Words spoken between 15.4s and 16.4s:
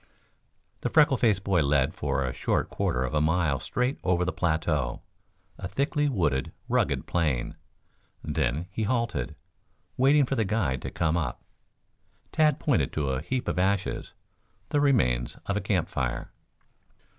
of a campfire.